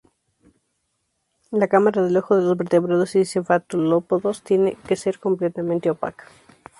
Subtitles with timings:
[1.51, 6.25] La cámara del ojo de los vertebrados y cefalópodos tiene que ser completamente opaca.